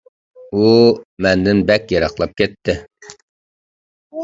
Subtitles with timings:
[0.61, 0.69] ئۇ
[1.25, 2.77] مەندىن بەك يىراقلاپ كەتتى.